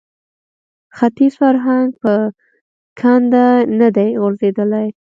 [0.97, 2.13] ختیز فرهنګ په
[2.99, 3.47] کنده
[3.79, 4.87] نه دی غورځېدلی